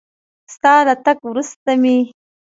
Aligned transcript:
ستا 0.53 0.73
له 0.87 0.95
تګ 1.05 1.17
وروسته 1.29 1.69
مې 1.81 1.97